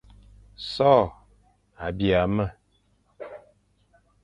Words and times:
So 0.73 0.91
a 1.85 1.87
bîa 1.97 2.21
me, 2.35 2.45